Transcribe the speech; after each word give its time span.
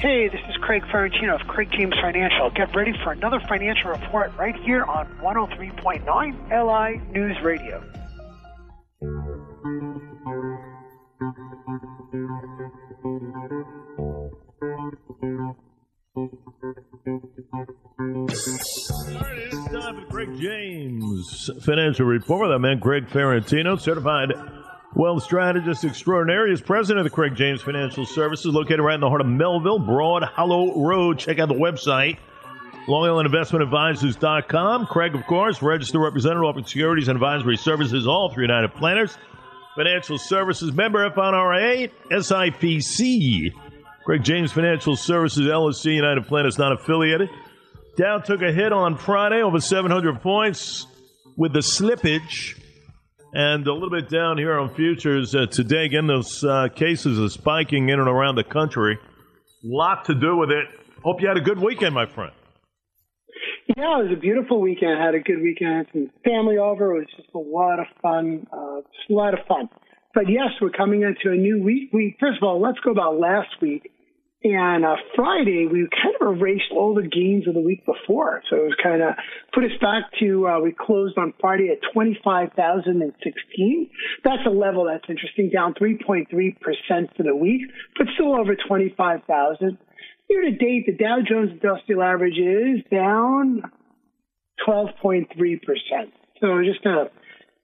Hey, 0.00 0.28
this 0.28 0.40
is 0.48 0.56
Craig 0.58 0.84
Ferrantino 0.92 1.40
of 1.40 1.46
Craig 1.48 1.70
James 1.72 1.94
Financial. 2.00 2.50
Get 2.50 2.72
ready 2.72 2.92
for 3.02 3.10
another 3.10 3.40
financial 3.48 3.90
report 3.90 4.30
right 4.38 4.54
here 4.64 4.84
on 4.84 5.08
103.9 5.20 6.04
LI 6.52 7.12
News 7.12 7.36
Radio. 7.42 7.82
All 17.90 19.20
right, 19.20 19.38
it 19.38 19.52
is 19.52 19.64
time 19.66 20.00
for 20.00 20.06
Craig 20.10 20.28
James 20.38 21.50
Financial 21.64 22.06
Report. 22.06 22.50
I'm 22.52 22.80
Craig 22.80 23.08
Ferrantino, 23.08 23.80
certified 23.80 24.32
wealth 24.94 25.22
strategist 25.22 25.84
extraordinary, 25.84 26.52
is 26.52 26.60
president 26.60 27.06
of 27.06 27.10
the 27.10 27.14
Craig 27.14 27.34
James 27.34 27.62
Financial 27.62 28.06
Services, 28.06 28.54
located 28.54 28.80
right 28.80 28.94
in 28.94 29.00
the 29.00 29.08
heart 29.08 29.20
of 29.20 29.26
Melville, 29.26 29.78
Broad 29.78 30.22
Hollow 30.22 30.82
Road. 30.82 31.18
Check 31.18 31.38
out 31.38 31.48
the 31.48 31.54
website, 31.54 32.18
Long 32.86 33.04
Island 33.04 33.28
LongIslandInvestmentAdvisors.com. 33.28 34.86
Craig, 34.86 35.14
of 35.14 35.26
course, 35.26 35.62
registered 35.62 36.00
representative, 36.00 36.44
offering 36.44 36.64
securities 36.64 37.08
and 37.08 37.16
advisory 37.16 37.56
services, 37.56 38.06
all 38.06 38.32
through 38.32 38.44
United 38.44 38.74
Planners. 38.74 39.16
Financial 39.76 40.18
Services 40.18 40.72
member, 40.72 41.08
FINRA, 41.10 41.90
SIPC. 42.10 43.52
Craig 44.04 44.24
James 44.24 44.50
Financial 44.50 44.96
Services, 44.96 45.46
LLC, 45.46 45.94
United 45.94 46.26
Planners, 46.26 46.58
not 46.58 46.72
affiliated. 46.72 47.28
Dow 47.96 48.18
took 48.18 48.42
a 48.42 48.50
hit 48.50 48.72
on 48.72 48.96
Friday, 48.96 49.42
over 49.42 49.60
700 49.60 50.20
points 50.20 50.86
with 51.36 51.52
the 51.52 51.60
slippage. 51.60 52.58
And 53.32 53.66
a 53.66 53.72
little 53.72 53.90
bit 53.90 54.08
down 54.08 54.38
here 54.38 54.58
on 54.58 54.74
futures 54.74 55.34
uh, 55.34 55.46
today. 55.46 55.84
Again, 55.84 56.06
those 56.06 56.42
uh, 56.42 56.68
cases 56.74 57.20
are 57.20 57.28
spiking 57.28 57.90
in 57.90 58.00
and 58.00 58.08
around 58.08 58.36
the 58.36 58.44
country. 58.44 58.98
Lot 59.62 60.06
to 60.06 60.14
do 60.14 60.36
with 60.36 60.50
it. 60.50 60.66
Hope 61.02 61.20
you 61.20 61.28
had 61.28 61.36
a 61.36 61.42
good 61.42 61.58
weekend, 61.58 61.94
my 61.94 62.06
friend. 62.06 62.32
Yeah, 63.76 64.00
it 64.00 64.08
was 64.08 64.16
a 64.16 64.20
beautiful 64.20 64.60
weekend. 64.60 64.98
I 64.98 65.04
had 65.04 65.14
a 65.14 65.20
good 65.20 65.42
weekend. 65.42 65.76
Had 65.76 65.86
some 65.92 66.10
family 66.24 66.56
over. 66.56 66.96
It 66.96 67.00
was 67.00 67.06
just 67.16 67.28
a 67.34 67.38
lot 67.38 67.78
of 67.78 67.86
fun. 68.00 68.46
Uh, 68.50 68.80
just 68.96 69.10
a 69.10 69.12
lot 69.12 69.34
of 69.34 69.40
fun. 69.46 69.68
But 70.14 70.24
yes, 70.28 70.48
we're 70.60 70.70
coming 70.70 71.02
into 71.02 71.30
a 71.30 71.36
new 71.36 71.62
week. 71.62 71.90
We 71.92 72.16
first 72.18 72.38
of 72.38 72.42
all, 72.42 72.60
let's 72.60 72.78
go 72.80 72.90
about 72.90 73.20
last 73.20 73.60
week. 73.60 73.92
And 74.44 74.84
uh, 74.84 74.94
Friday, 75.16 75.66
we 75.66 75.88
kind 75.90 76.14
of 76.20 76.38
erased 76.38 76.70
all 76.72 76.94
the 76.94 77.02
gains 77.02 77.48
of 77.48 77.54
the 77.54 77.60
week 77.60 77.84
before. 77.84 78.40
So 78.48 78.56
it 78.56 78.62
was 78.62 78.76
kind 78.80 79.02
of 79.02 79.14
put 79.52 79.64
us 79.64 79.72
back 79.80 80.04
to, 80.20 80.46
uh, 80.46 80.60
we 80.60 80.72
closed 80.78 81.18
on 81.18 81.34
Friday 81.40 81.70
at 81.70 81.78
25,016. 81.92 83.90
That's 84.22 84.46
a 84.46 84.50
level 84.50 84.84
that's 84.84 85.04
interesting, 85.08 85.50
down 85.50 85.74
3.3% 85.74 86.28
for 87.16 87.22
the 87.24 87.34
week, 87.34 87.62
but 87.96 88.06
still 88.14 88.38
over 88.38 88.54
25,000. 88.54 89.78
Year 90.30 90.42
to 90.42 90.52
date, 90.52 90.86
the 90.86 90.92
Dow 90.92 91.18
Jones 91.28 91.50
Industrial 91.52 92.02
Average 92.02 92.38
is 92.38 92.84
down 92.92 93.62
12.3%. 94.68 95.26
So 96.40 96.62
just 96.62 96.86
a 96.86 97.10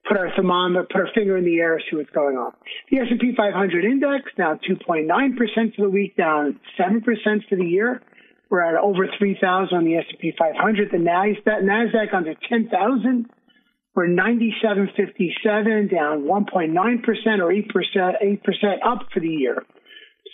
put 0.08 0.16
our 0.16 0.30
thermometer, 0.36 0.86
put 0.91 1.00
our 1.00 1.08
finger 1.14 1.36
in 1.36 1.44
the 1.44 1.58
air, 1.60 1.80
see 1.91 1.97
what's 1.97 2.10
going 2.10 2.36
on. 2.36 2.52
The 2.91 2.98
S&P 2.98 3.34
500 3.36 3.84
index 3.84 4.30
down 4.36 4.61
2.9% 4.69 5.77
for 5.77 5.83
the 5.83 5.91
week, 5.91 6.16
down 6.16 6.61
7% 6.78 7.02
for 7.48 7.56
the 7.56 7.64
year. 7.64 8.02
We're 8.50 8.62
at 8.62 8.80
over 8.80 9.06
3,000 9.19 9.77
on 9.77 9.84
the 9.84 9.96
S&P 9.96 10.33
500. 10.38 10.91
The 10.91 10.98
NASDAQ, 10.98 11.62
NASDAQ 11.62 12.14
under 12.14 12.34
10,000. 12.48 13.27
We're 13.94 14.08
97.57, 14.08 15.91
down 15.91 16.24
1.9% 16.24 17.39
or 17.39 17.52
8%, 17.52 18.12
8% 18.42 18.86
up 18.86 19.06
for 19.12 19.20
the 19.20 19.28
year. 19.28 19.64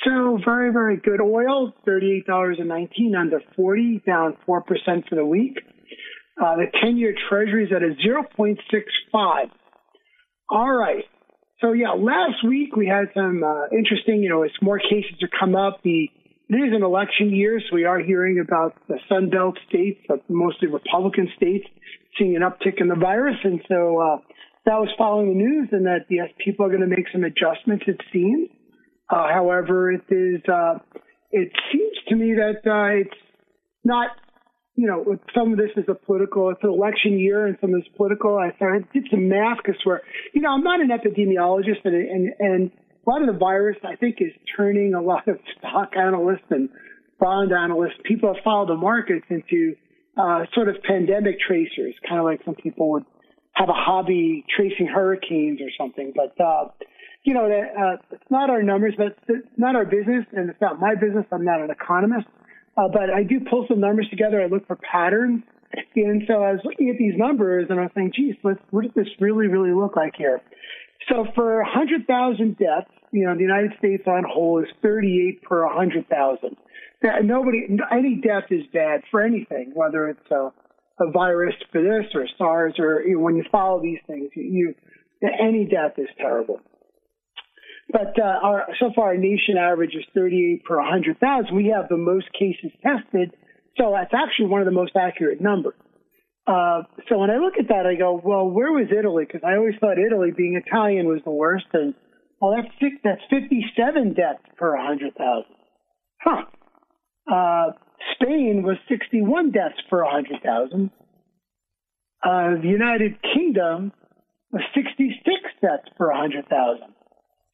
So 0.05 0.39
very, 0.43 0.73
very 0.73 0.97
good 0.97 1.21
oil, 1.21 1.73
$38.19 1.87 3.19
under 3.19 3.41
40, 3.55 4.03
down 4.07 4.37
4% 4.49 5.09
for 5.09 5.15
the 5.15 5.27
week. 5.27 5.59
Uh, 6.41 6.57
the 6.57 6.67
10 6.83 6.97
year 6.97 7.15
treasury 7.29 7.67
is 7.67 7.73
at 7.75 7.83
a 7.83 7.95
0.65. 8.07 9.51
All 10.51 10.73
right. 10.73 11.05
So 11.61 11.73
yeah, 11.73 11.93
last 11.93 12.45
week 12.47 12.75
we 12.75 12.87
had 12.87 13.13
some 13.15 13.45
uh, 13.45 13.67
interesting, 13.71 14.23
you 14.23 14.31
know, 14.31 14.43
as 14.43 14.51
more 14.61 14.79
cases 14.79 15.23
are 15.23 15.29
come 15.39 15.55
up, 15.55 15.81
the 15.85 16.09
it 16.49 16.57
is 16.57 16.75
an 16.75 16.83
election 16.83 17.31
year, 17.31 17.61
so 17.61 17.77
we 17.77 17.85
are 17.85 18.01
hearing 18.01 18.43
about 18.45 18.75
the 18.89 18.99
Sun 19.09 19.31
Belt 19.31 19.57
states, 19.69 20.01
mostly 20.29 20.67
Republican 20.67 21.29
states, 21.37 21.65
seeing 22.19 22.35
an 22.35 22.43
uptick 22.43 22.81
in 22.81 22.89
the 22.89 22.97
virus, 22.97 23.37
and 23.45 23.61
so 23.69 24.01
uh, 24.01 24.17
that 24.67 24.75
was 24.75 24.89
following 24.99 25.29
the 25.29 25.35
news, 25.37 25.69
and 25.71 25.87
that 25.87 26.07
yes, 26.11 26.27
people 26.45 26.67
are 26.67 26.69
going 26.69 26.81
to 26.81 26.89
make 26.89 27.07
some 27.13 27.23
adjustments. 27.23 27.85
It 27.87 28.01
seems. 28.13 28.49
Uh, 29.09 29.29
however, 29.33 29.93
it 29.93 30.03
is. 30.09 30.41
Uh, 30.49 30.79
it 31.31 31.53
seems 31.71 31.97
to 32.09 32.17
me 32.17 32.35
that 32.35 32.69
uh, 32.69 33.01
it's 33.01 33.21
not 33.85 34.11
you 34.77 34.87
know, 34.87 35.17
some 35.35 35.53
of 35.53 35.59
this 35.59 35.71
is 35.77 35.85
a 35.89 35.95
political, 35.95 36.51
it's 36.51 36.63
an 36.63 36.71
election 36.71 37.19
year 37.19 37.47
and 37.47 37.57
some 37.61 37.75
of 37.75 37.81
it's 37.81 37.89
political. 37.97 38.39
I, 38.39 38.49
I 38.65 38.79
did 38.93 39.09
some 39.11 39.29
math 39.29 39.59
because 39.59 39.81
we're, 39.85 40.01
you 40.33 40.41
know, 40.41 40.51
I'm 40.51 40.63
not 40.63 40.81
an 40.81 40.89
epidemiologist 40.89 41.85
and, 41.85 41.95
and, 41.95 42.33
and 42.39 42.71
a 43.07 43.11
lot 43.11 43.21
of 43.23 43.27
the 43.27 43.39
virus, 43.39 43.77
I 43.85 43.97
think, 43.97 44.17
is 44.21 44.33
turning 44.57 44.95
a 44.95 45.03
lot 45.03 45.27
of 45.29 45.39
stock 45.59 45.93
analysts 45.97 46.47
and 46.51 46.69
bond 47.19 47.53
analysts, 47.53 47.99
people 48.05 48.33
that 48.33 48.43
follow 48.43 48.67
the 48.67 48.77
markets 48.77 49.27
into 49.29 49.75
uh, 50.17 50.45
sort 50.55 50.69
of 50.69 50.77
pandemic 50.83 51.37
tracers, 51.47 51.95
kind 52.09 52.19
of 52.19 52.25
like 52.25 52.41
some 52.45 52.55
people 52.55 52.93
would 52.93 53.05
have 53.53 53.69
a 53.69 53.75
hobby 53.75 54.45
tracing 54.57 54.87
hurricanes 54.87 55.61
or 55.61 55.69
something. 55.79 56.13
But, 56.15 56.43
uh, 56.43 56.69
you 57.25 57.35
know, 57.35 57.45
uh, 57.47 57.97
it's 58.11 58.31
not 58.31 58.49
our 58.49 58.63
numbers, 58.63 58.95
but 58.97 59.17
it's 59.29 59.47
not 59.57 59.77
our 59.77 59.85
business, 59.85 60.25
and 60.33 60.49
it's 60.49 60.61
not 60.61 60.81
my 60.81 60.95
business. 60.95 61.27
I'm 61.33 61.45
not 61.45 61.61
an 61.61 61.71
economist. 61.71 62.27
Uh, 62.77 62.89
but 62.89 63.11
I 63.11 63.23
do 63.23 63.41
pull 63.49 63.67
some 63.69 63.81
numbers 63.81 64.09
together. 64.11 64.41
I 64.41 64.47
look 64.47 64.67
for 64.67 64.77
patterns. 64.77 65.43
And 65.95 66.23
so 66.27 66.43
I 66.43 66.53
was 66.53 66.61
looking 66.65 66.91
at 66.91 66.97
these 66.99 67.15
numbers 67.17 67.67
and 67.71 67.79
I 67.79 67.85
was 67.85 67.93
saying, 67.95 68.13
geez, 68.15 68.35
what 68.43 68.59
does 68.83 68.93
this 68.95 69.07
really, 69.21 69.47
really 69.47 69.73
look 69.73 69.97
like 69.97 70.15
here? 70.17 70.41
So 71.09 71.27
for 71.35 71.63
100,000 71.63 72.59
deaths, 72.59 72.91
you 73.13 73.27
know, 73.27 73.35
the 73.35 73.43
United 73.43 73.73
States 73.79 74.03
on 74.07 74.25
whole 74.29 74.61
is 74.61 74.69
38 74.83 75.43
per 75.43 75.67
100,000. 75.67 76.57
Nobody, 77.25 77.67
any 77.91 78.21
death 78.23 78.51
is 78.51 78.63
bad 78.73 79.03
for 79.11 79.23
anything, 79.23 79.73
whether 79.75 80.09
it's 80.09 80.31
a, 80.31 80.53
a 81.01 81.11
virus 81.11 81.55
for 81.73 81.83
this 81.83 82.07
or 82.15 82.27
SARS 82.37 82.75
or 82.79 83.03
you 83.03 83.15
know, 83.17 83.21
when 83.21 83.37
you 83.37 83.45
follow 83.51 83.81
these 83.81 84.01
things, 84.07 84.31
you, 84.35 84.75
any 85.23 85.65
death 85.65 85.99
is 85.99 86.09
terrible. 86.19 86.61
But 87.93 88.19
uh, 88.19 88.47
our, 88.47 88.67
so 88.79 88.91
far, 88.95 89.09
our 89.09 89.17
nation 89.17 89.57
average 89.59 89.95
is 89.95 90.05
38 90.15 90.65
per 90.65 90.77
100,000. 90.79 91.55
We 91.55 91.73
have 91.75 91.89
the 91.89 91.97
most 91.97 92.27
cases 92.33 92.71
tested, 92.83 93.35
so 93.77 93.93
that's 93.97 94.15
actually 94.15 94.47
one 94.47 94.61
of 94.61 94.67
the 94.67 94.73
most 94.73 94.93
accurate 94.97 95.41
numbers. 95.41 95.75
Uh, 96.47 96.83
so 97.09 97.19
when 97.19 97.31
I 97.31 97.37
look 97.37 97.55
at 97.59 97.69
that, 97.69 97.87
I 97.87 97.95
go, 97.97 98.21
well, 98.23 98.49
where 98.49 98.73
was 98.73 98.89
Italy? 98.91 99.25
Because 99.27 99.43
I 99.45 99.57
always 99.57 99.75
thought 99.81 99.99
Italy, 99.99 100.31
being 100.37 100.61
Italian, 100.61 101.07
was 101.07 101.21
the 101.25 101.31
worst. 101.31 101.67
And 101.73 101.95
well, 102.41 102.57
that's 102.57 102.73
six, 102.81 102.97
that's 103.05 103.21
57 103.31 104.15
deaths 104.15 104.43
per 104.57 104.77
100,000. 104.77 105.45
Huh. 106.21 106.45
Uh, 107.31 107.73
Spain 108.15 108.63
was 108.63 108.77
61 108.89 109.53
deaths 109.53 109.81
per 109.89 110.05
100,000. 110.05 110.91
Uh, 112.23 112.61
the 112.61 112.69
United 112.69 113.17
Kingdom 113.23 113.93
was 114.51 114.63
66 114.75 115.23
deaths 115.61 115.89
per 115.97 116.11
100,000. 116.11 116.95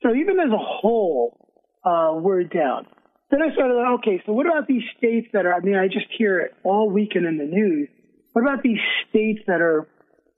So 0.02 0.14
even 0.14 0.38
as 0.38 0.52
a 0.52 0.58
whole, 0.58 1.38
uh, 1.84 2.12
we're 2.20 2.44
down. 2.44 2.86
Then 3.30 3.40
I 3.42 3.52
started, 3.54 3.74
okay, 3.98 4.22
so 4.24 4.32
what 4.32 4.46
about 4.46 4.68
these 4.68 4.84
states 4.98 5.26
that 5.32 5.46
are, 5.46 5.54
I 5.54 5.60
mean, 5.60 5.74
I 5.74 5.86
just 5.86 6.06
hear 6.16 6.38
it 6.40 6.52
all 6.62 6.90
weekend 6.90 7.26
in 7.26 7.38
the 7.38 7.44
news. 7.44 7.88
What 8.32 8.42
about 8.42 8.62
these 8.62 8.78
states 9.08 9.40
that 9.46 9.60
are, 9.60 9.88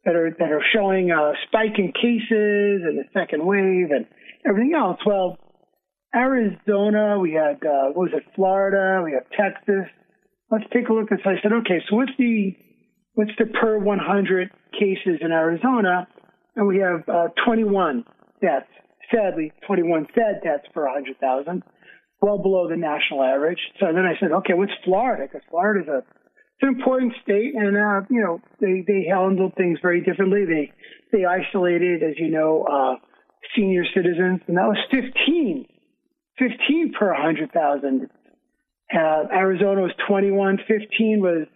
that 0.04 0.14
are, 0.14 0.30
that 0.38 0.52
are 0.52 0.62
showing 0.72 1.10
a 1.10 1.32
spike 1.46 1.78
in 1.78 1.92
cases 1.92 2.82
and 2.84 2.96
the 2.96 3.04
second 3.12 3.44
wave 3.44 3.90
and 3.90 4.06
everything 4.48 4.72
else? 4.74 4.98
Well, 5.04 5.36
Arizona, 6.14 7.18
we 7.18 7.32
had, 7.32 7.60
uh, 7.66 7.92
what 7.92 8.08
was 8.08 8.10
it, 8.14 8.22
Florida, 8.34 9.02
we 9.04 9.12
have 9.12 9.28
Texas. 9.36 9.84
Let's 10.50 10.64
take 10.72 10.88
a 10.88 10.92
look 10.92 11.12
at, 11.12 11.18
so 11.22 11.30
I 11.30 11.34
said, 11.42 11.52
okay, 11.52 11.82
so 11.90 11.96
what's 11.96 12.12
the, 12.18 12.56
what's 13.14 13.32
the 13.38 13.46
per 13.46 13.78
100 13.78 14.50
cases 14.72 15.20
in 15.20 15.30
Arizona? 15.30 16.08
And 16.56 16.66
we 16.66 16.78
have, 16.78 17.06
uh, 17.06 17.28
21 17.44 18.04
deaths 18.40 18.66
sadly 19.12 19.52
21 19.66 20.06
sad 20.14 20.40
deaths 20.42 20.66
per 20.74 20.84
100,000, 20.84 21.62
well 22.20 22.38
below 22.38 22.68
the 22.68 22.76
national 22.76 23.22
average. 23.22 23.60
So 23.80 23.86
then 23.86 24.04
I 24.04 24.18
said, 24.20 24.32
okay, 24.32 24.54
what's 24.54 24.72
Florida? 24.84 25.24
Because 25.30 25.46
Florida's 25.50 25.88
a 25.88 26.02
it's 26.60 26.66
an 26.68 26.74
important 26.74 27.12
state, 27.22 27.54
and 27.54 27.76
uh, 27.76 28.02
you 28.10 28.20
know 28.20 28.40
they 28.60 28.82
they 28.84 29.06
handled 29.08 29.54
things 29.56 29.78
very 29.80 30.02
differently. 30.02 30.44
They 30.44 30.72
they 31.12 31.24
isolated, 31.24 32.02
as 32.02 32.18
you 32.18 32.30
know, 32.30 32.66
uh, 32.66 32.94
senior 33.54 33.84
citizens, 33.94 34.40
and 34.48 34.56
that 34.56 34.66
was 34.66 34.78
15, 34.90 35.66
15 36.36 36.92
per 36.98 37.12
100,000. 37.12 38.10
Uh, 38.92 38.98
Arizona 39.32 39.82
was 39.82 39.92
21, 40.08 40.58
15 40.66 41.20
was 41.20 41.46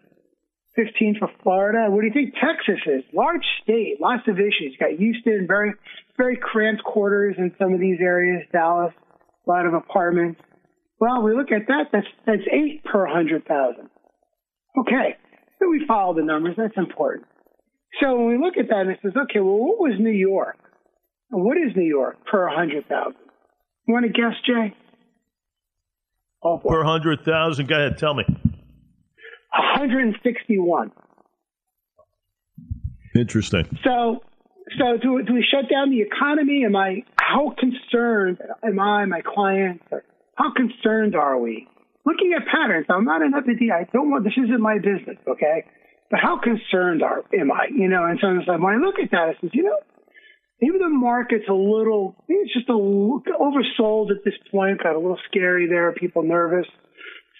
15 0.77 1.17
for 1.19 1.29
Florida. 1.43 1.91
What 1.91 2.03
do 2.03 2.07
you 2.07 2.13
think 2.13 2.35
Texas 2.35 2.81
is? 2.87 3.03
Large 3.13 3.45
state, 3.63 3.97
lots 4.01 4.23
of 4.29 4.39
issues. 4.39 4.73
You 4.73 4.79
got 4.79 4.99
Houston, 4.99 5.47
very, 5.49 5.73
very 6.17 6.37
cramped 6.37 6.85
quarters 6.85 7.37
in 7.39 7.53
some 7.59 7.73
of 7.73 7.81
these 7.81 7.99
areas. 8.01 8.43
Dallas, 8.53 8.93
a 9.47 9.51
lot 9.51 9.67
of 9.67 9.75
apartments. 9.75 10.41
Well, 11.01 11.23
we 11.23 11.35
look 11.35 11.51
at 11.51 11.67
that. 11.69 11.87
That's 11.93 12.07
that's 12.27 12.43
eight 12.53 12.85
per 12.85 13.07
hundred 13.07 13.47
thousand. 13.47 13.89
Okay, 14.79 15.17
so 15.59 15.69
we 15.69 15.85
follow 15.87 16.15
the 16.15 16.23
numbers. 16.23 16.55
That's 16.57 16.77
important. 16.77 17.27
So 18.01 18.17
when 18.17 18.29
we 18.29 18.39
look 18.39 18.57
at 18.57 18.69
that, 18.69 18.87
it 18.87 18.99
says, 19.03 19.13
okay, 19.25 19.41
well, 19.41 19.59
what 19.59 19.79
was 19.79 19.95
New 19.99 20.11
York? 20.11 20.57
What 21.31 21.57
is 21.59 21.77
New 21.77 21.89
York 21.89 22.25
per 22.27 22.49
hundred 22.49 22.89
thousand? 22.89 23.17
You 23.87 23.95
want 23.95 24.07
to 24.07 24.13
guess, 24.13 24.35
Jay? 24.47 24.75
Oh, 26.43 26.59
boy. 26.59 26.71
per 26.71 26.85
hundred 26.85 27.25
thousand. 27.25 27.69
Go 27.69 27.75
ahead, 27.75 27.99
tell 27.99 28.15
me. 28.15 28.25
161. 29.53 30.93
Interesting. 33.15 33.79
So, 33.85 34.23
so 34.79 34.97
do, 34.97 35.23
do 35.23 35.35
we 35.35 35.45
shut 35.45 35.71
down 35.71 35.91
the 35.91 36.03
economy? 36.03 36.65
Am 36.65 36.77
I 36.77 37.05
how 37.17 37.55
concerned 37.59 38.39
am 38.63 38.79
I, 38.81 39.05
my 39.07 39.23
clients? 39.23 39.85
How 40.35 40.53
concerned 40.55 41.15
are 41.15 41.39
we? 41.39 41.69
Looking 42.05 42.35
at 42.37 42.47
patterns, 42.47 42.87
I'm 42.91 43.05
not 43.05 43.23
an 43.23 43.33
epidemic. 43.35 43.71
I 43.73 43.85
don't 43.93 44.11
want 44.11 44.25
this 44.25 44.35
isn't 44.37 44.61
my 44.61 44.77
business, 44.79 45.19
okay? 45.29 45.65
But 46.11 46.21
how 46.21 46.39
concerned 46.41 47.03
are 47.03 47.25
am 47.33 47.51
I? 47.53 47.69
You 47.71 47.89
know, 47.89 48.05
and 48.05 48.19
so 48.21 48.29
it's 48.37 48.49
like 48.49 48.61
when 48.61 48.75
I 48.75 48.85
look 48.85 48.97
at 49.03 49.11
that, 49.13 49.33
I 49.33 49.41
says, 49.41 49.51
you 49.55 49.63
know, 49.63 49.79
maybe 50.61 50.79
the 50.79 50.91
market's 50.91 51.49
a 51.49 51.55
little, 51.55 52.17
maybe 52.29 52.41
it's 52.43 52.53
just 52.53 52.69
a 52.69 52.73
oversold 52.73 54.11
at 54.11 54.25
this 54.25 54.35
point, 54.51 54.83
got 54.83 54.95
a 54.95 54.99
little 54.99 55.19
scary 55.31 55.69
there, 55.69 55.93
people 55.93 56.23
nervous. 56.23 56.67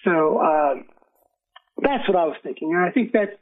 So 0.05 0.37
uh, 0.39 0.73
that's 1.81 2.07
what 2.07 2.17
I 2.17 2.25
was 2.25 2.37
thinking, 2.43 2.73
and 2.73 2.83
I 2.83 2.91
think 2.91 3.11
that. 3.13 3.39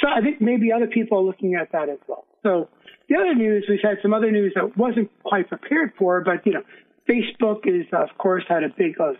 So 0.00 0.08
I 0.08 0.20
think 0.22 0.40
maybe 0.40 0.72
other 0.72 0.88
people 0.88 1.18
are 1.18 1.22
looking 1.22 1.54
at 1.54 1.70
that 1.72 1.88
as 1.88 1.98
well. 2.08 2.24
So 2.44 2.68
the 3.08 3.16
other 3.16 3.34
news, 3.34 3.66
we've 3.68 3.80
had 3.82 3.96
some 4.02 4.14
other 4.14 4.30
news 4.30 4.52
that 4.54 4.76
wasn't 4.76 5.10
quite 5.24 5.48
prepared 5.48 5.92
for, 5.98 6.20
but 6.20 6.46
you 6.46 6.52
know, 6.52 6.62
Facebook 7.08 7.66
is 7.66 7.86
of 7.92 8.16
course 8.18 8.44
had 8.48 8.62
a 8.62 8.68
big 8.68 9.00
uh, 9.00 9.12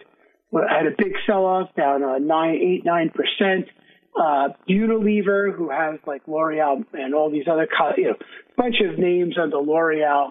had 0.69 0.87
a 0.87 0.95
big 0.97 1.15
sell 1.27 1.45
off 1.45 1.75
down 1.77 2.05
uh, 2.05 2.19
nine, 2.19 2.55
eight, 2.55 2.85
nine 2.85 3.11
percent. 3.11 3.67
Uh, 4.17 4.51
Unilever, 4.71 5.53
who 5.53 5.71
has 5.71 5.99
like 6.07 6.23
L'Oreal 6.29 6.85
and 6.93 7.17
all 7.17 7.33
these 7.33 7.47
other, 7.51 7.67
you 7.97 8.05
know, 8.05 8.15
bunch 8.57 8.77
of 8.81 8.97
names 8.97 9.35
under 9.37 9.57
L'Oreal, 9.57 10.31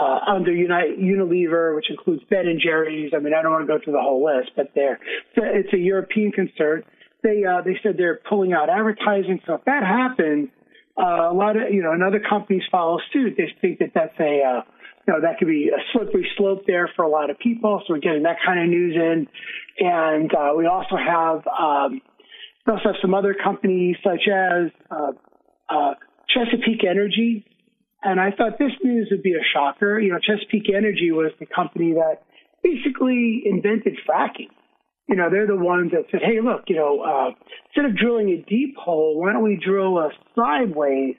uh, 0.00 0.18
under 0.26 0.50
United, 0.50 0.98
Unilever, 0.98 1.76
which 1.76 1.90
includes 1.90 2.22
Ben 2.30 2.46
and 2.46 2.58
Jerry's. 2.58 3.12
I 3.14 3.18
mean, 3.18 3.34
I 3.34 3.42
don't 3.42 3.52
want 3.52 3.66
to 3.66 3.78
go 3.78 3.78
through 3.84 3.92
the 3.92 4.00
whole 4.00 4.24
list, 4.24 4.52
but 4.56 4.70
there, 4.74 4.98
it's 5.36 5.72
a 5.74 5.76
European 5.76 6.32
concern. 6.32 6.84
They 7.22 7.44
uh, 7.44 7.60
they 7.62 7.78
said 7.82 7.96
they're 7.98 8.20
pulling 8.28 8.54
out 8.54 8.70
advertising. 8.70 9.40
So 9.46 9.54
if 9.54 9.64
that 9.66 9.82
happens, 9.82 10.48
uh, 10.98 11.30
a 11.30 11.34
lot 11.34 11.56
of 11.56 11.72
you 11.72 11.82
know, 11.82 11.92
and 11.92 12.02
other 12.02 12.20
companies 12.20 12.62
follow 12.70 12.98
suit. 13.12 13.34
They 13.36 13.52
think 13.60 13.78
that 13.78 13.92
that's 13.94 14.18
a 14.18 14.42
uh, 14.42 14.62
you 15.06 15.14
know 15.14 15.20
that 15.22 15.38
could 15.38 15.48
be 15.48 15.70
a 15.70 15.80
slippery 15.92 16.28
slope 16.36 16.64
there 16.66 16.90
for 16.96 17.04
a 17.04 17.08
lot 17.08 17.30
of 17.30 17.38
people. 17.38 17.82
So 17.86 17.94
we're 17.94 18.00
getting 18.00 18.24
that 18.24 18.38
kind 18.44 18.60
of 18.60 18.68
news 18.68 18.96
in, 18.96 19.28
and 19.78 20.34
uh, 20.34 20.52
we 20.56 20.66
also 20.66 20.96
have 20.96 21.46
um, 21.46 22.00
we 22.66 22.72
also 22.72 22.90
have 22.92 22.96
some 23.00 23.14
other 23.14 23.34
companies 23.34 23.96
such 24.02 24.28
as 24.28 24.70
uh, 24.90 25.12
uh, 25.68 25.94
Chesapeake 26.28 26.84
Energy. 26.84 27.44
And 28.02 28.20
I 28.20 28.30
thought 28.30 28.58
this 28.58 28.72
news 28.82 29.08
would 29.10 29.22
be 29.22 29.32
a 29.32 29.42
shocker. 29.52 29.98
You 29.98 30.12
know, 30.12 30.18
Chesapeake 30.20 30.70
Energy 30.72 31.10
was 31.10 31.32
the 31.40 31.46
company 31.46 31.94
that 31.94 32.22
basically 32.62 33.42
invented 33.44 33.98
fracking. 34.08 34.50
You 35.08 35.16
know, 35.16 35.30
they're 35.30 35.46
the 35.46 35.56
ones 35.56 35.92
that 35.92 36.04
said, 36.10 36.20
hey, 36.22 36.40
look, 36.42 36.64
you 36.68 36.76
know, 36.76 37.00
uh, 37.00 37.30
instead 37.68 37.90
of 37.90 37.96
drilling 37.96 38.28
a 38.28 38.48
deep 38.48 38.76
hole, 38.76 39.18
why 39.18 39.32
don't 39.32 39.42
we 39.42 39.58
drill 39.62 39.98
a 39.98 40.10
sideways 40.36 41.16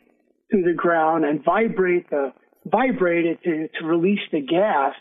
through 0.51 0.63
the 0.63 0.73
ground 0.75 1.25
and 1.25 1.43
vibrate 1.43 2.09
the 2.09 2.31
vibrate 2.65 3.25
it 3.25 3.41
to, 3.43 3.67
to 3.79 3.85
release 3.85 4.19
the 4.31 4.41
gas 4.41 4.93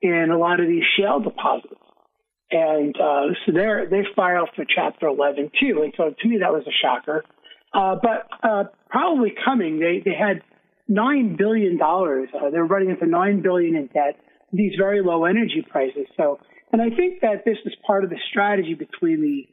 in 0.00 0.30
a 0.32 0.38
lot 0.38 0.60
of 0.60 0.66
these 0.68 0.84
shale 0.96 1.20
deposits. 1.20 1.74
And 2.50 2.94
uh, 2.96 3.34
so 3.44 3.52
they 3.52 3.66
they 3.90 4.02
filed 4.16 4.50
for 4.56 4.64
Chapter 4.64 5.06
11 5.06 5.50
too. 5.60 5.82
And 5.82 5.92
so 5.96 6.14
to 6.18 6.28
me, 6.28 6.38
that 6.40 6.52
was 6.52 6.64
a 6.66 6.74
shocker. 6.82 7.24
Uh, 7.72 7.96
but 8.02 8.26
uh, 8.42 8.64
probably 8.88 9.32
coming, 9.44 9.78
they, 9.78 10.02
they 10.04 10.16
had 10.16 10.42
$9 10.90 11.38
billion. 11.38 11.80
Uh, 11.80 12.50
they're 12.50 12.64
running 12.64 12.90
into 12.90 13.06
9 13.06 13.42
billion 13.42 13.76
in 13.76 13.86
debt, 13.86 14.18
these 14.52 14.72
very 14.76 15.02
low 15.02 15.24
energy 15.24 15.64
prices. 15.68 16.06
So, 16.16 16.40
and 16.72 16.80
I 16.80 16.90
think 16.90 17.20
that 17.22 17.44
this 17.44 17.58
is 17.64 17.72
part 17.86 18.04
of 18.04 18.10
the 18.10 18.18
strategy 18.30 18.74
between 18.74 19.20
the 19.20 19.46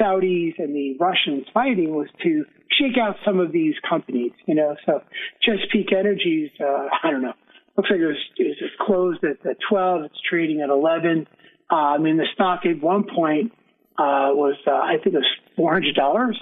Saudis 0.00 0.58
and 0.58 0.74
the 0.74 0.96
Russians 0.98 1.46
fighting 1.52 1.94
was 1.94 2.08
to 2.22 2.44
shake 2.78 2.98
out 3.00 3.16
some 3.24 3.40
of 3.40 3.52
these 3.52 3.74
companies, 3.88 4.32
you 4.46 4.54
know. 4.54 4.76
So 4.86 5.02
Chesapeake 5.42 5.92
Energy's, 5.92 6.50
uh, 6.60 6.88
I 7.02 7.10
don't 7.10 7.22
know, 7.22 7.34
looks 7.76 7.90
like 7.90 8.00
it 8.00 8.06
was, 8.06 8.16
it 8.36 8.56
was 8.60 8.70
closed 8.80 9.24
at, 9.24 9.44
at 9.48 9.56
12. 9.68 10.04
It's 10.04 10.20
trading 10.28 10.60
at 10.60 10.70
11. 10.70 11.26
Uh, 11.70 11.74
I 11.74 11.98
mean, 11.98 12.16
the 12.16 12.26
stock 12.34 12.60
at 12.64 12.82
one 12.82 13.04
point 13.04 13.52
uh, 13.98 14.32
was, 14.32 14.56
uh, 14.66 14.70
I 14.70 14.96
think 15.02 15.14
it 15.14 15.22
was 15.58 15.84
$400. 15.96 16.34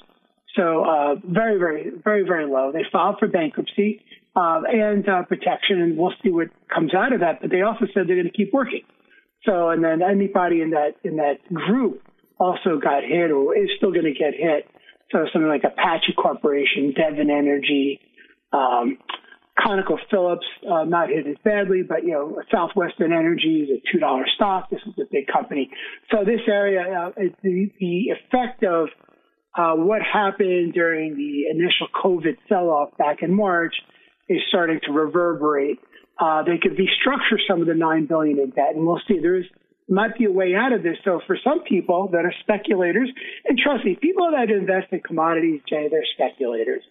So 0.57 0.85
uh, 0.85 1.15
very, 1.25 1.59
very, 1.59 1.91
very, 2.03 2.25
very 2.25 2.47
low. 2.47 2.73
They 2.73 2.85
filed 2.91 3.17
for 3.19 3.29
bankruptcy 3.29 4.03
uh, 4.35 4.63
and 4.67 5.09
uh, 5.09 5.23
protection, 5.25 5.81
and 5.81 5.97
we'll 5.97 6.15
see 6.23 6.31
what 6.31 6.49
comes 6.73 6.95
out 6.95 7.13
of 7.13 7.21
that. 7.21 7.41
But 7.41 7.51
they 7.51 7.63
also 7.63 7.87
said 7.93 8.05
they're 8.07 8.17
going 8.17 8.31
to 8.31 8.37
keep 8.37 8.53
working. 8.53 8.83
So, 9.47 9.71
and 9.71 9.83
then 9.83 10.03
anybody 10.03 10.61
in 10.61 10.71
that 10.71 10.95
in 11.05 11.17
that 11.17 11.39
group 11.53 12.03
also 12.39 12.79
got 12.83 13.03
hit 13.03 13.31
or 13.31 13.57
is 13.57 13.71
still 13.77 13.93
going 13.93 14.05
to 14.05 14.13
get 14.13 14.35
hit. 14.35 14.69
So 15.13 15.25
something 15.33 15.49
like 15.49 15.63
Apache 15.65 16.15
Corporation, 16.21 16.93
Devon 16.95 17.31
Energy, 17.31 18.01
um, 18.53 18.99
ConocoPhillips, 19.59 20.49
uh, 20.69 20.85
not 20.85 21.09
hit 21.09 21.27
as 21.27 21.37
badly, 21.45 21.83
but 21.89 22.03
you 22.05 22.13
know, 22.13 22.43
Southwestern 22.53 23.13
Energy 23.13 23.67
is 23.67 23.71
a 23.71 23.93
two 23.93 23.99
dollar 23.99 24.25
stock. 24.35 24.69
This 24.71 24.81
is 24.87 24.95
a 25.01 25.07
big 25.11 25.29
company. 25.33 25.71
So 26.11 26.25
this 26.25 26.41
area, 26.49 26.83
uh, 26.83 27.11
the, 27.43 27.71
the 27.79 28.07
effect 28.11 28.65
of 28.65 28.89
uh, 29.57 29.75
what 29.75 30.03
happened 30.03 30.75
during 30.75 31.17
the 31.17 31.51
initial 31.51 31.89
COVID 32.05 32.37
sell 32.49 32.69
off 32.69 32.97
back 32.99 33.23
in 33.23 33.35
March 33.35 33.75
is 34.29 34.41
starting 34.49 34.81
to 34.85 34.93
reverberate. 34.93 35.79
Uh, 36.19 36.43
they 36.43 36.59
could 36.59 36.73
restructure 36.73 37.39
some 37.49 37.61
of 37.61 37.67
the 37.67 37.75
nine 37.75 38.07
billion 38.07 38.39
in 38.39 38.51
debt, 38.51 38.75
and 38.75 38.87
we'll 38.87 39.01
see. 39.07 39.19
There's 39.21 39.47
might 39.89 40.17
be 40.19 40.25
a 40.25 40.31
way 40.33 40.55
out 40.55 40.73
of 40.73 40.83
this. 40.83 40.97
So 41.05 41.21
for 41.27 41.39
some 41.45 41.63
people 41.63 42.09
that 42.13 42.25
are 42.25 42.35
speculators, 42.41 43.09
and 43.45 43.59
trust 43.59 43.85
me, 43.85 43.97
people 44.01 44.31
that 44.33 44.51
invest 44.51 44.93
in 44.93 45.01
commodities, 45.01 45.61
Jay, 45.69 45.89
they're 45.91 46.05
speculators. 46.15 46.83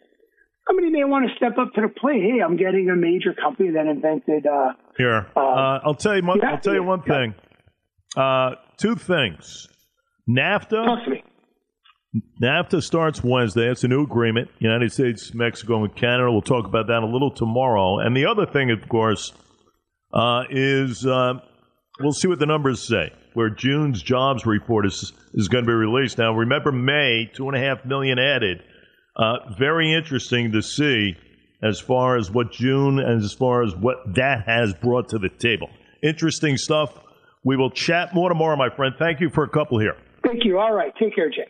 Somebody 0.68 0.90
may 0.90 1.04
want 1.04 1.30
to 1.30 1.36
step 1.36 1.58
up 1.60 1.74
to 1.74 1.82
the 1.82 1.90
plate. 1.90 2.22
Hey, 2.22 2.42
I'm 2.44 2.58
getting 2.58 2.90
a 2.90 2.96
major 2.96 3.34
company 3.34 3.72
that 3.72 3.86
invented. 3.86 4.48
Uh, 4.48 4.74
Here, 4.98 5.28
uh, 5.36 5.40
uh, 5.40 5.80
I'll 5.84 5.94
tell 5.94 6.16
you 6.16 6.26
one. 6.26 6.44
I'll 6.44 6.60
tell 6.60 6.74
you 6.74 6.84
one 6.84 7.02
thing. 7.02 7.36
Uh, 8.16 8.56
two 8.78 8.96
things. 8.96 9.68
NAFTA. 10.28 11.22
NAFTA 12.42 12.82
starts 12.82 13.24
Wednesday. 13.24 13.70
It's 13.70 13.84
a 13.84 13.88
new 13.88 14.04
agreement. 14.04 14.50
United 14.60 14.92
States, 14.92 15.34
Mexico, 15.34 15.84
and 15.84 15.96
Canada. 15.96 16.32
We'll 16.32 16.42
talk 16.42 16.66
about 16.66 16.88
that 16.88 17.04
a 17.04 17.06
little 17.06 17.32
tomorrow. 17.32 18.00
And 18.00 18.16
the 18.16 18.26
other 18.26 18.46
thing, 18.46 18.72
of 18.72 18.88
course, 18.88 19.34
uh, 20.14 20.44
is 20.50 21.06
uh, 21.06 21.34
we'll 22.00 22.14
see 22.14 22.28
what 22.28 22.40
the 22.40 22.46
numbers 22.46 22.88
say. 22.88 23.12
Where 23.34 23.50
June's 23.50 24.02
jobs 24.02 24.46
report 24.46 24.86
is 24.86 25.12
is 25.34 25.50
going 25.50 25.66
to 25.66 25.70
be 25.70 25.74
released. 25.74 26.18
Now, 26.18 26.34
remember 26.34 26.72
May, 26.72 27.30
two 27.34 27.50
and 27.50 27.58
a 27.58 27.60
half 27.60 27.84
million 27.84 28.18
added. 28.18 28.64
Uh, 29.18 29.54
very 29.58 29.94
interesting 29.94 30.54
to 30.54 30.62
see 30.62 31.16
as 31.62 31.80
far 31.80 32.18
as 32.18 32.32
what 32.32 32.52
June 32.52 33.00
and 33.00 33.22
as 33.22 33.34
far 33.34 33.64
as 33.64 33.76
what 33.76 33.98
that 34.16 34.46
has 34.46 34.74
brought 34.74 35.10
to 35.10 35.18
the 35.18 35.30
table. 35.30 35.70
Interesting 36.02 36.58
stuff. 36.58 36.98
We 37.44 37.58
will 37.58 37.72
chat 37.72 38.14
more 38.14 38.30
tomorrow, 38.30 38.56
my 38.56 38.70
friend. 38.74 38.96
Thank 38.98 39.20
you 39.20 39.30
for 39.30 39.44
a 39.44 39.50
couple 39.50 39.80
here. 39.80 39.98
Thank 40.26 40.46
you. 40.46 40.60
All 40.60 40.74
right. 40.74 40.94
Take 40.98 41.16
care, 41.16 41.30
Jay. 41.30 41.48